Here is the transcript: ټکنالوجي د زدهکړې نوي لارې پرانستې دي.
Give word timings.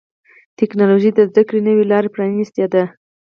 ټکنالوجي 0.59 1.09
د 1.15 1.19
زدهکړې 1.29 1.59
نوي 1.67 1.83
لارې 1.91 2.09
پرانستې 2.15 2.63
دي. 2.73 2.83